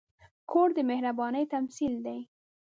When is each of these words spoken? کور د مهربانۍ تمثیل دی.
کور 0.51 0.69
د 0.77 0.79
مهربانۍ 0.89 1.45
تمثیل 1.53 1.93
دی. 2.05 2.19